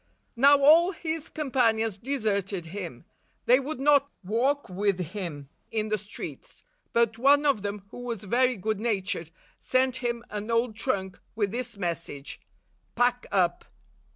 Now 0.35 0.57
all 0.57 0.93
his 0.93 1.29
companions 1.29 1.99
deserted 1.99 2.65
him. 2.65 3.05
They 3.45 3.59
would 3.59 3.79
not 3.79 4.09
walk 4.23 4.67
with 4.67 4.97
him 5.13 5.47
in 5.69 5.89
the 5.89 5.97
streets; 5.99 6.63
but 6.91 7.19
one 7.19 7.45
of 7.45 7.61
them, 7.61 7.83
who 7.91 7.99
was 7.99 8.23
very 8.23 8.55
good 8.55 8.79
natured, 8.79 9.29
sent 9.59 9.97
him 9.97 10.25
an 10.31 10.49
old 10.49 10.75
trunk 10.75 11.19
with 11.35 11.51
this 11.51 11.77
message, 11.77 12.41
"Pack 12.95 13.27
up!" 13.31 13.65